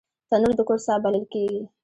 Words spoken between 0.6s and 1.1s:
کور ساه